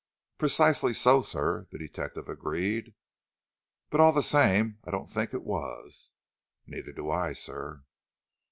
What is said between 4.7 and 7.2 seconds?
I don't think it was." "Neither do